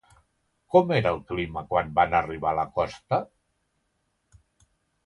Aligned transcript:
Com 0.75 0.93
era 0.99 1.11
el 1.17 1.21
clima 1.33 1.63
quan 1.75 1.93
van 2.01 2.17
arribar 2.23 2.55
a 2.55 2.59
la 2.63 2.67
costa? 2.81 3.21